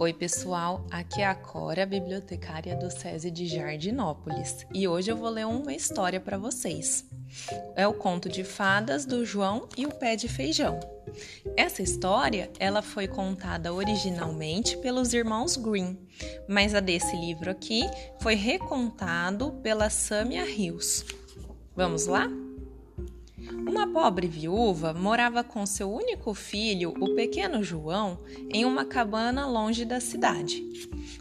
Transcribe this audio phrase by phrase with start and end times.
[0.00, 0.86] Oi, pessoal.
[0.92, 5.74] Aqui é a Cora, bibliotecária do SESI de Jardinópolis, e hoje eu vou ler uma
[5.74, 7.04] história para vocês.
[7.74, 10.78] É o conto de fadas do João e o pé de feijão.
[11.56, 15.98] Essa história, ela foi contada originalmente pelos irmãos Green,
[16.48, 17.82] mas a desse livro aqui
[18.20, 21.04] foi recontado pela Samia Rios.
[21.74, 22.30] Vamos lá?
[23.66, 28.18] Uma pobre viúva morava com seu único filho, o pequeno João,
[28.50, 30.62] em uma cabana longe da cidade.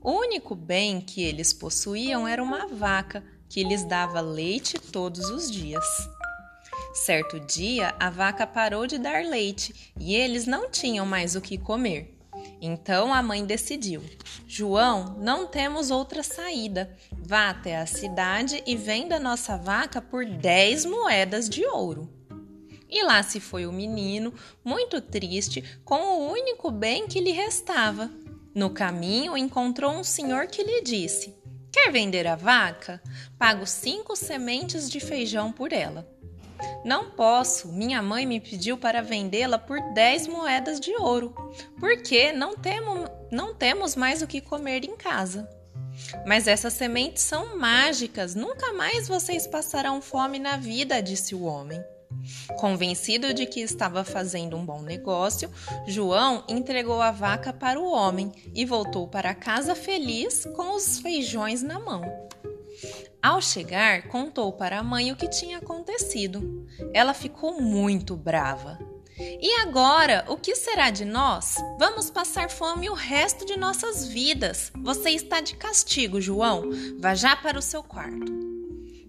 [0.00, 5.50] O único bem que eles possuíam era uma vaca que lhes dava leite todos os
[5.50, 5.84] dias.
[6.92, 11.58] Certo dia, a vaca parou de dar leite e eles não tinham mais o que
[11.58, 12.16] comer.
[12.60, 14.02] Então a mãe decidiu:
[14.46, 16.96] João, não temos outra saída.
[17.12, 22.19] Vá até a cidade e venda nossa vaca por 10 moedas de ouro.
[22.90, 28.10] E lá se foi o menino, muito triste, com o único bem que lhe restava.
[28.54, 31.34] No caminho encontrou um senhor que lhe disse:
[31.70, 33.00] Quer vender a vaca?
[33.38, 36.08] Pago cinco sementes de feijão por ela.
[36.84, 41.34] Não posso, minha mãe me pediu para vendê-la por dez moedas de ouro,
[41.78, 45.48] porque não, temo, não temos mais o que comer em casa.
[46.26, 51.82] Mas essas sementes são mágicas, nunca mais vocês passarão fome na vida, disse o homem.
[52.58, 55.50] Convencido de que estava fazendo um bom negócio,
[55.86, 61.62] João entregou a vaca para o homem e voltou para casa feliz com os feijões
[61.62, 62.02] na mão.
[63.22, 66.66] Ao chegar, contou para a mãe o que tinha acontecido.
[66.94, 68.78] Ela ficou muito brava.
[69.18, 71.56] E agora, o que será de nós?
[71.78, 74.72] Vamos passar fome o resto de nossas vidas.
[74.82, 76.70] Você está de castigo, João.
[76.98, 78.59] Vá já para o seu quarto.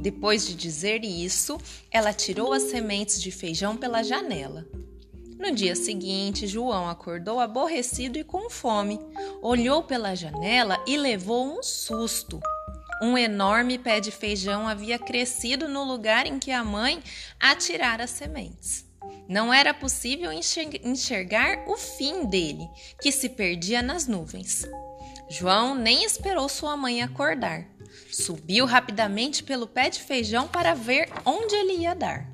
[0.00, 1.58] Depois de dizer isso,
[1.90, 4.66] ela tirou as sementes de feijão pela janela.
[5.38, 8.98] No dia seguinte, João acordou aborrecido e com fome.
[9.42, 12.40] Olhou pela janela e levou um susto.
[13.02, 17.02] Um enorme pé de feijão havia crescido no lugar em que a mãe
[17.38, 18.86] atirara as sementes.
[19.28, 22.66] Não era possível enxergar o fim dele,
[23.02, 24.64] que se perdia nas nuvens.
[25.28, 27.75] João nem esperou sua mãe acordar.
[28.10, 32.30] Subiu rapidamente pelo pé de feijão para ver onde ele ia dar.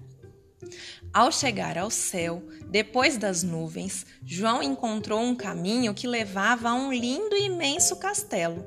[1.12, 6.92] Ao chegar ao céu, depois das nuvens, João encontrou um caminho que levava a um
[6.92, 8.64] lindo e imenso castelo.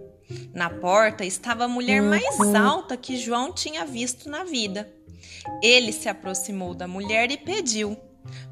[0.53, 4.91] Na porta estava a mulher mais alta que João tinha visto na vida.
[5.61, 7.97] Ele se aproximou da mulher e pediu: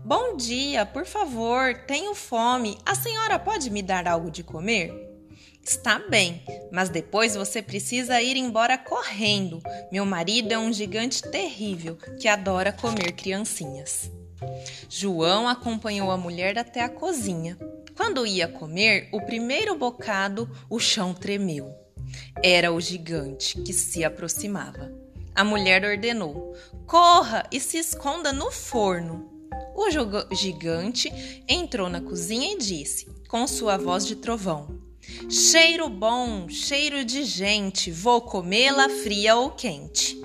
[0.04, 2.78] Bom dia, por favor, tenho fome.
[2.86, 5.13] A senhora pode me dar algo de comer?
[5.64, 9.62] Está bem, mas depois você precisa ir embora correndo.
[9.90, 14.12] Meu marido é um gigante terrível que adora comer criancinhas.
[14.90, 17.58] João acompanhou a mulher até a cozinha.
[17.96, 21.74] Quando ia comer o primeiro bocado, o chão tremeu.
[22.44, 24.92] Era o gigante que se aproximava.
[25.34, 26.54] A mulher ordenou:
[26.86, 29.32] corra e se esconda no forno.
[29.76, 31.12] O gigante
[31.48, 34.73] entrou na cozinha e disse, com sua voz de trovão:
[35.30, 40.18] Cheiro bom, cheiro de gente, vou comê-la fria ou quente.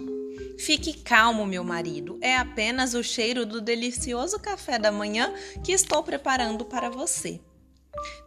[0.59, 5.33] Fique calmo, meu marido, é apenas o cheiro do delicioso café da manhã
[5.65, 7.41] que estou preparando para você.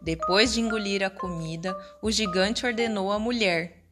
[0.01, 3.83] Depois de engolir a comida, o gigante ordenou à mulher: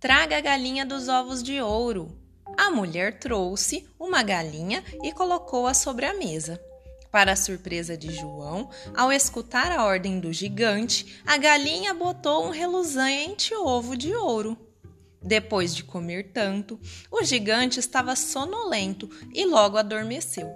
[0.00, 2.16] Traga a galinha dos ovos de ouro.
[2.56, 6.60] A mulher trouxe uma galinha e colocou-a sobre a mesa.
[7.10, 12.50] Para a surpresa de João, ao escutar a ordem do gigante, a galinha botou um
[12.50, 14.56] reluzente ovo de ouro.
[15.22, 16.78] Depois de comer tanto,
[17.10, 20.48] o gigante estava sonolento e logo adormeceu.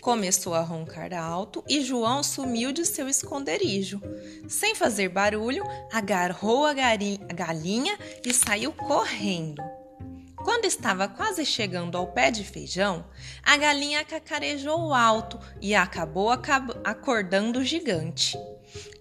[0.00, 4.00] Começou a roncar alto e João sumiu de seu esconderijo.
[4.48, 9.62] Sem fazer barulho, agarrou a galinha e saiu correndo.
[10.46, 13.04] Quando estava quase chegando ao pé de feijão,
[13.42, 18.38] a galinha cacarejou alto e acabou acordando o gigante.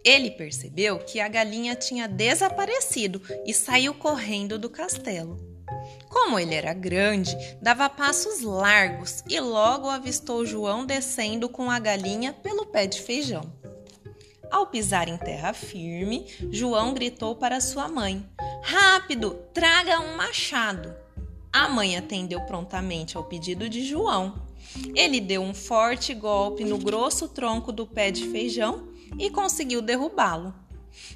[0.04, 5.38] Ele percebeu que a galinha tinha desaparecido e saiu correndo do castelo.
[6.10, 12.34] Como ele era grande, dava passos largos e logo avistou João descendo com a galinha
[12.34, 13.54] pelo pé de feijão.
[14.50, 18.28] Ao pisar em terra firme, João gritou para sua mãe:
[18.64, 21.05] Rápido, traga um machado.
[21.56, 24.36] A mãe atendeu prontamente ao pedido de João.
[24.94, 30.54] Ele deu um forte golpe no grosso tronco do pé de feijão e conseguiu derrubá-lo.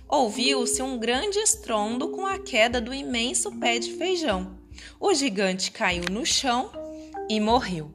[0.08, 4.58] Ouviu-se um grande estrondo com a queda do imenso pé de feijão.
[4.98, 6.72] O gigante caiu no chão
[7.30, 7.92] e morreu.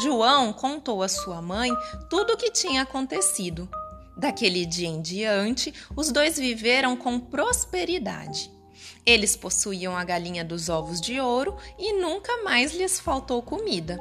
[0.00, 1.72] João contou à sua mãe
[2.08, 3.68] tudo o que tinha acontecido.
[4.16, 8.54] Daquele dia em diante, os dois viveram com prosperidade.
[9.06, 14.00] Eles possuíam a galinha dos ovos de ouro e nunca mais lhes faltou comida.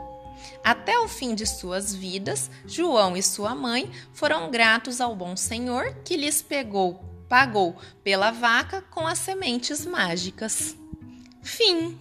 [0.64, 5.96] Até o fim de suas vidas, João e sua mãe foram gratos ao bom Senhor
[6.04, 7.00] que lhes pegou,
[7.30, 10.76] pagou pela vaca com as sementes mágicas.
[11.44, 12.00] Fim.